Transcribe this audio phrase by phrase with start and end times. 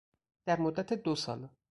[0.45, 1.49] در مدت دو سال